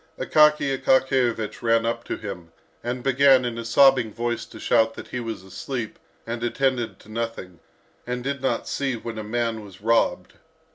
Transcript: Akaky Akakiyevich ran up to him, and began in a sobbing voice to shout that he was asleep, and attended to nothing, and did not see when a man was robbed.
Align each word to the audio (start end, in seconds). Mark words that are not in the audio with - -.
Akaky 0.17 0.75
Akakiyevich 0.75 1.61
ran 1.61 1.85
up 1.85 2.03
to 2.05 2.17
him, 2.17 2.51
and 2.83 3.03
began 3.03 3.45
in 3.45 3.59
a 3.59 3.63
sobbing 3.63 4.11
voice 4.11 4.45
to 4.47 4.59
shout 4.59 4.95
that 4.95 5.09
he 5.09 5.19
was 5.19 5.43
asleep, 5.43 5.99
and 6.25 6.41
attended 6.43 6.97
to 7.01 7.07
nothing, 7.09 7.59
and 8.07 8.23
did 8.23 8.41
not 8.41 8.67
see 8.67 8.95
when 8.95 9.19
a 9.19 9.23
man 9.23 9.63
was 9.63 9.79
robbed. 9.79 10.33